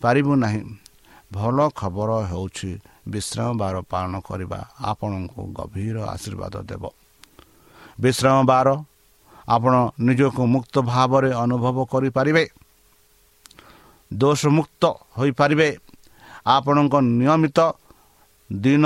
[0.00, 0.62] ପାରିବୁ ନାହିଁ।
[1.32, 2.70] ଭଲ ଖବର ହେଉଛି
[3.08, 6.84] ବିଶ୍ରାମ ବାର ପାଳନ କରିବା ଆପଣଙ୍କୁ ଗଭୀର ଆଶୀର୍ବାଦ ଦେବ।
[8.00, 8.68] ବିଶ୍ରାମ ବାର
[9.48, 12.44] ଆପଣ ନିଜକୁ ମୁକ୍ତ ଭାବରେ ଅନୁଭବ କରିପାରିବେ।
[14.10, 14.82] ଦୋଷମୁକ୍ତ
[15.18, 15.68] ହୋଇପାରିବେ
[16.46, 17.58] ଆପଣଙ୍କ ନିୟମିତ
[18.50, 18.84] ଦିନ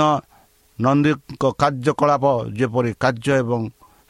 [0.79, 2.25] ନନ୍ଦୀଙ୍କ କାର୍ଯ୍ୟକଳାପ
[2.57, 3.61] ଯେପରି କାର୍ଯ୍ୟ ଏବଂ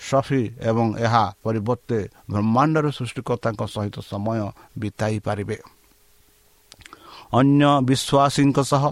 [0.01, 1.99] ସଫି ଏବଂ ଏହା ପରିବର୍ତ୍ତେ
[2.31, 4.39] ବ୍ରହ୍ମାଣ୍ଡର ସୃଷ୍ଟିକର୍ତ୍ତାଙ୍କ ସହିତ ସମୟ
[4.81, 5.57] ବିତାଇ ପାରିବେ
[7.33, 8.83] ଅନ୍ୟ ବିଶ୍ୱାସୀଙ୍କ ସହ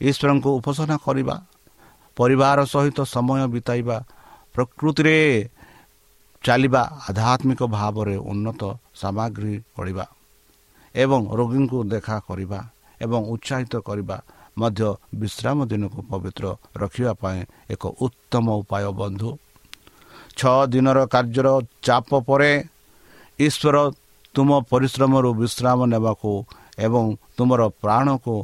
[0.00, 1.36] ଈଶ୍ୱରଙ୍କୁ ଉପାସନା କରିବା
[2.16, 3.96] ପରିବାର ସହିତ ସମୟ ବିତାଇବା
[4.54, 5.16] ପ୍ରକୃତିରେ
[6.44, 8.62] ଚାଲିବା ଆଧ୍ୟାତ୍ମିକ ଭାବରେ ଉନ୍ନତ
[8.94, 10.04] ସାମଗ୍ରୀ ପଡ଼ିବା
[10.94, 12.60] ଏବଂ ରୋଗୀଙ୍କୁ ଦେଖା କରିବା
[13.00, 14.16] ଏବଂ ଉତ୍ସାହିତ କରିବା
[14.58, 14.88] ମଧ୍ୟ
[15.20, 16.44] ବିଶ୍ରାମ ଦିନକୁ ପବିତ୍ର
[16.76, 17.40] ରଖିବା ପାଇଁ
[17.72, 19.30] ଏକ ଉତ୍ତମ ଉପାୟ ବନ୍ଧୁ।
[20.38, 21.48] ଛଅ ଦିନର କାର୍ଯ୍ୟର
[21.86, 22.52] ଚାପ ପରେ
[23.38, 23.76] ଈଶ୍ୱର
[24.34, 26.32] ତୁମ ପରିଶ୍ରମରୁ ବିଶ୍ରାମ ନେବାକୁ
[26.78, 27.04] ଏବଂ
[27.36, 28.34] ତୁମର ପ୍ରାଣକୁ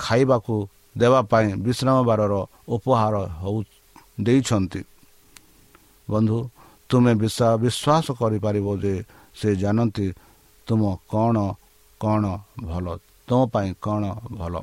[0.00, 0.54] ଖାଇବାକୁ
[0.98, 2.34] ଦେବା ପାଇଁ ବିଶ୍ରାମ ବାରର
[2.74, 3.56] ଉପହାର ହଉ
[4.26, 4.80] ଦେଇଛନ୍ତି।
[6.08, 6.38] ବନ୍ଧୁ
[6.90, 7.12] ତୁମେ
[7.62, 8.94] ବିଶ୍ୱାସ କରିପାରିବ ଯେ
[9.34, 10.06] ସେ ଜାଣନ୍ତି
[10.66, 11.36] ତୁମ କ'ଣ
[12.00, 12.24] କ'ଣ
[12.64, 12.86] ଭଲ?
[13.28, 14.02] ତୁମ ପାଇଁ କ'ଣ
[14.38, 14.54] ଭଲ?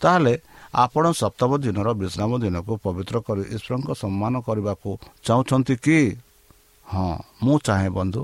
[0.00, 0.34] ତାହେଲେ
[0.74, 4.90] ଆପଣ ସପ୍ତମ ଦିନର ବିଶ୍ରାମ ଦିନକୁ ପବିତ୍ର କରି ଈଶ୍ୱରଙ୍କ ସମ୍ମାନ କରିବାକୁ
[5.24, 5.98] ଚାହୁଁଛନ୍ତି କି?
[6.86, 7.10] ହଁ
[7.42, 8.22] ମୁଁ ଚାହେଁ ବନ୍ଧୁ।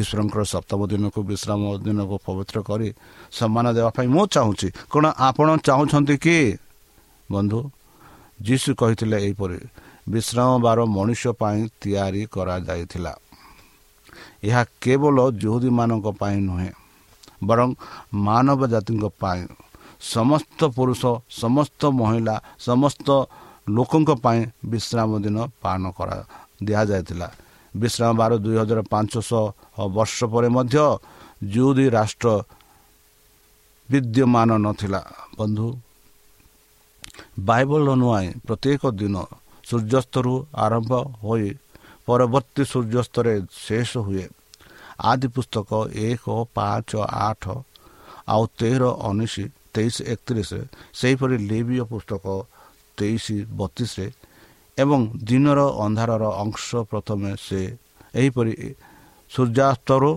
[0.00, 2.88] ଈଶ୍ୱରଙ୍କର ସପ୍ତମ ଦିନକୁ ବିଶ୍ରାମ ଦିନକୁ ପବିତ୍ର କରି
[3.38, 6.38] ସମ୍ମାନ ଦେବା ପାଇଁ ମୁଁ ଚାହୁଁଛି। କ'ଣ ଆପଣ ଚାହୁଁଛନ୍ତି କି?
[7.32, 7.60] ବନ୍ଧୁ
[8.42, 9.58] ଯୀଶୁ କହିଥିଲେ ଏହିପରି
[10.08, 13.12] ବିଶ୍ରାମ ବାର ମଣିଷ ପାଇଁ ତିଆରି କରାଯାଇଥିଲା।
[14.42, 16.70] ଏହା କେବଳ ଯୁହୁଦୀମାନଙ୍କ ପାଇଁ ନୁହେଁ
[17.48, 17.68] ବରଂ
[18.26, 19.42] ମାନବ ଜାତିଙ୍କ ପାଇଁ।
[20.14, 21.02] ସମସ୍ତ ପୁରୁଷ
[21.42, 22.34] ସମସ୍ତ ମହିଳା
[22.66, 23.08] ସମସ୍ତ
[23.76, 24.40] ଲୋକଙ୍କ ପାଇଁ
[24.72, 26.16] ବିଶ୍ରାମ ଦିନ ପାଳନ କରା
[26.66, 27.28] ଦିଆଯାଇଥିଲା।
[27.74, 29.42] ବିଶ୍ରାମ ବାର ଦୁଇ ହଜାର ପାଞ୍ଚଶହ
[29.96, 30.76] ବର୍ଷ ପରେ ମଧ୍ୟ
[31.52, 32.28] ଜୁଦି ରାଷ୍ଟ୍ର
[33.88, 35.00] ବିଦ୍ୟମାନ ନଥିଲା।
[35.38, 35.66] ବନ୍ଧୁ
[37.48, 39.16] ବାଇବଲ ନୁଆଁ ପ୍ରତ୍ୟେକ ଦିନ
[39.68, 40.32] ସୂର୍ଯ୍ୟାସ୍ତରୁ
[40.64, 41.46] ଆରମ୍ଭ ହୋଇ
[42.10, 43.32] ପରବର୍ତ୍ତୀ ସୂର୍ଯ୍ୟାସ୍ତରେ
[43.64, 44.26] ଶେଷ ହୁଏ।
[45.10, 45.70] ଆଦି ପୁସ୍ତକ
[46.06, 46.24] ଏକ
[46.56, 46.90] ପାଞ୍ଚ
[47.26, 47.44] ଆଠ
[48.32, 49.34] ଆଉ ତେର ଉଣେଇଶ
[49.74, 50.50] ତେଇଶ ଏକତିରିଶ
[50.98, 52.24] ସେହିପରି ଲିବିୟ ପୁସ୍ତକ
[52.98, 53.24] ତେଇଶ
[53.58, 54.06] ବତିଶରେ
[54.78, 57.60] ଏବଂ ଦିନର ଅନ୍ଧାରର ଅଂଶ ପ୍ରଥମେ ସେ
[58.18, 58.52] ଏହିପରି
[59.30, 60.10] ସୂର୍ଯ୍ୟାସ୍ତରୁ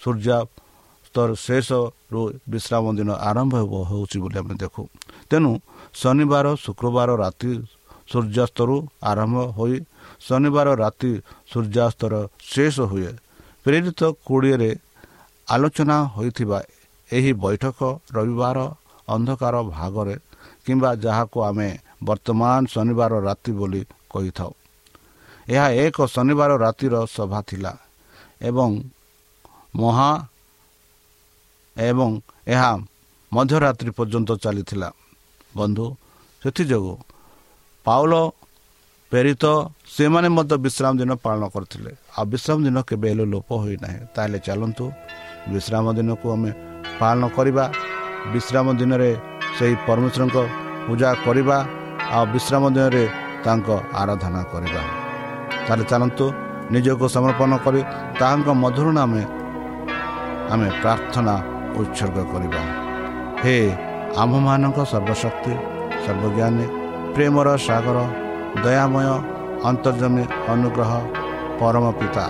[0.00, 2.22] ସୂର୍ଯ୍ୟାସ୍ତର ଶେଷରୁ
[2.52, 3.52] ବିଶ୍ରାମ ଦିନ ଆରମ୍ଭ
[3.90, 4.82] ହେଉଛି ବୋଲି ଆମେ ଦେଖୁ।
[5.30, 5.50] ତେଣୁ
[6.00, 7.50] ଶନିବାର ଶୁକ୍ରବାର ରାତି
[8.10, 8.76] ସୂର୍ଯ୍ୟାସ୍ତରୁ
[9.10, 9.76] ଆରମ୍ଭ ହୋଇ
[10.20, 11.12] ଶନିବାର ରାତି
[11.50, 12.14] ସୂର୍ଯ୍ୟାସ୍ତର
[12.52, 13.10] ଶେଷ ହୁଏ।
[13.64, 14.70] ପ୍ରେରିତ କୋଡ଼ିଏରେ
[15.48, 16.58] ଆଲୋଚନା ହୋଇଥିବା
[17.10, 17.78] ଏହି ବୈଠକ
[18.16, 18.58] ରବିବାର
[19.08, 20.16] ଅନ୍ଧକାର ଭାଗରେ
[20.64, 21.68] କିମ୍ବା ଯାହାକୁ ଆମେ
[22.08, 24.52] ବର୍ତ୍ତମାନ ଶନିବାର ରାତି ବୋଲି କହିଥାଉ।
[25.48, 27.72] ଏହା ଏକ ଶନିବାର ରାତିର ସଭା ଥିଲା
[28.48, 28.70] ଏବଂ
[29.74, 30.10] ମହା
[31.76, 32.10] ଏବଂ
[32.46, 32.70] ଏହା
[33.32, 34.88] ମଧ୍ୟରାତ୍ରି ପର୍ଯ୍ୟନ୍ତ ଚାଲିଥିଲା।
[35.56, 35.86] ବନ୍ଧୁ
[36.42, 36.96] ସେଥିଯୋଗୁଁ
[37.86, 38.12] ପାଉଲ
[39.10, 39.44] ପ୍ରେରିତ
[39.96, 44.84] ସେମାନେ ମଧ୍ୟ ବିଶ୍ରାମ ଦିନ ପାଳନ କରିଥିଲେ। ଆଉ ବିଶ୍ରାମ ଦିନ କେବେ ହେଲେ ଲୋପ ହୋଇନାହିଁ। ତାହେଲେ ଚାଲନ୍ତୁ
[45.52, 46.50] ବିଶ୍ରାମ ଦିନକୁ ଆମେ
[47.00, 47.64] ପାଳନ କରିବା
[48.34, 49.10] ବିଶ୍ରାମ ଦିନରେ
[49.56, 50.36] ସେହି ପରମେଶ୍ୱରଙ୍କ
[50.86, 51.56] ପୂଜା କରିବା
[52.16, 53.04] ଆଉ ବିଶ୍ରାମ ଦିନରେ
[53.44, 53.68] ତାଙ୍କ
[54.00, 54.82] ଆରାଧନା କରିବା।
[55.66, 56.24] ତାହେଲେ ଚାଲନ୍ତୁ
[56.74, 57.80] ନିଜକୁ ସମର୍ପଣ କରି
[58.20, 59.22] ତାହାଙ୍କ ମଧୁର ନାମେ
[60.52, 61.34] ଆମେ ପ୍ରାର୍ଥନା
[61.80, 62.62] ଉତ୍ସର୍ଗ କରିବା।
[63.42, 63.56] ହେ
[64.22, 65.52] ଆମ୍ଭମାନଙ୍କ ସର୍ବଶକ୍ତି
[66.04, 66.66] ସର୍ବଜ୍ଞାନୀ
[67.14, 67.98] ପ୍ରେମର ସାଗର
[68.64, 69.08] ଦୟାମୟ
[69.68, 70.92] ଅନ୍ତର୍ଜମୀ ଅନୁଗ୍ରହ
[71.60, 72.24] ପରମ ପିତା।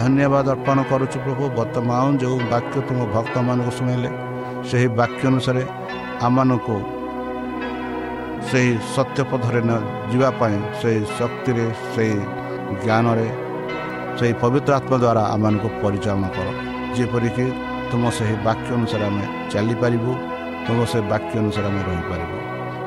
[0.00, 4.10] ଧନ୍ୟବାଦ ଅର୍ପଣ କରୁଛୁ ପ୍ରଭୁ ବର୍ତ୍ତମାନ ଯେଉଁ ବାକ୍ୟ ତୁମ ଭକ୍ତମାନଙ୍କୁ ଶୁଣାଇଲେ
[4.68, 5.62] ସେହି ବାକ୍ୟ ଅନୁସାରେ
[6.26, 6.76] ଆମମାନଙ୍କୁ
[8.48, 9.60] ସେହି ସତ୍ୟପଥରେ
[10.10, 12.16] ଯିବା ପାଇଁ ସେହି ଶକ୍ତିରେ ସେହି
[12.82, 13.28] ଜ୍ଞାନରେ
[14.18, 16.48] ସେହି ପବିତ୍ର ଆତ୍ମା ଦ୍ୱାରା ଆମମାନଙ୍କୁ ପରିଚାଳନା କର।
[16.96, 17.46] ଯେପରିକି
[17.90, 20.10] ତୁମ ସେହି ବାକ୍ୟ ଅନୁସାରେ ଆମେ ଚାଲିପାରିବୁ
[20.66, 22.36] ତୁମ ସେ ବାକ୍ୟ ଅନୁସାରେ ଆମେ ରହିପାରିବୁ।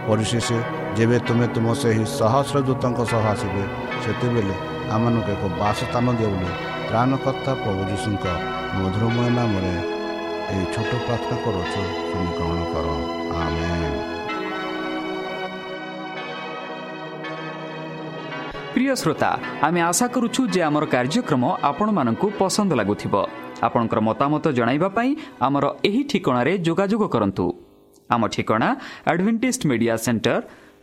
[0.07, 0.47] ପରିଶେଷ
[0.97, 3.63] ଯେବେ ତୁମେ ତୁମ ସେହି ସହସ୍ର ଦୂତଙ୍କ ସହ ଆସିବେ
[4.03, 4.55] ସେତେବେଳେ
[4.95, 6.05] ଆମମାନଙ୍କୁ ଏକ ବାସ ସ୍ଥାନ
[7.89, 8.25] ଯୀଶୁଙ୍କ
[8.79, 9.73] ମଧୁରମୟ ନାମରେ
[10.51, 12.87] ଏହି ଛୋଟ ପ୍ରାର୍ଥନା କରୁଛୁ। ତୁମେ ଗ୍ରହଣ କର।
[13.39, 13.69] ଆମେ
[18.73, 19.29] ପ୍ରିୟ ଶ୍ରୋତା
[19.67, 23.13] ଆମେ ଆଶା କରୁଛୁ ଯେ ଆମର କାର୍ଯ୍ୟକ୍ରମ ଆପଣମାନଙ୍କୁ ପସନ୍ଦ ଲାଗୁଥିବ।
[23.67, 25.09] ଆପଣଙ୍କର ମତାମତ ଜଣାଇବା ପାଇଁ
[25.45, 27.45] ଆମର ଏହି ଠିକଣାରେ ଯୋଗାଯୋଗ କରନ୍ତୁ।
[28.13, 28.69] ଆମ ଠିକଣା
[29.11, 30.41] advantage media centre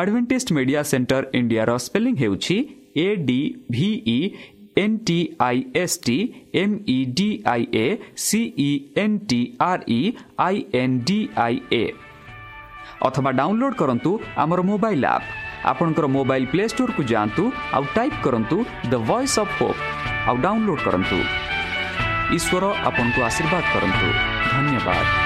[0.00, 2.56] advantage media centre ଇଣ୍ଡିଆର ସ୍ପେଲିଂ ହେଉଛି
[2.96, 4.18] A D V E
[4.82, 6.16] N T I S T
[6.62, 7.86] M E D I A
[8.24, 8.70] C E
[9.04, 10.00] N T R E
[10.46, 11.84] I N D I A
[13.08, 14.12] ଅଥବା download କରନ୍ତୁ
[14.44, 15.26] ଆମର mobile app
[15.70, 17.44] ଆପଣଙ୍କର mobile play ଷ୍ଟୋର୍କୁ ଯାଆନ୍ତୁ
[17.76, 18.56] ଆଉ type କରନ୍ତୁ
[18.90, 19.80] the voice of hope
[20.28, 21.18] ଆଉ download କରନ୍ତୁ।
[22.36, 24.08] ଈଶ୍ୱର ଆପଣଙ୍କୁ ଆଶୀର୍ବାଦ କରନ୍ତୁ।
[24.52, 25.25] ଧନ୍ୟବାଦ।